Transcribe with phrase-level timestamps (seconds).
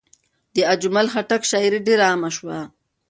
[0.55, 2.57] د اجمل خټک شاعري ډېر عامه شوه.